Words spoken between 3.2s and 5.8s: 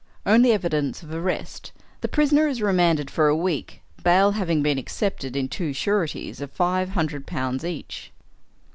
a week, bail having been accepted in two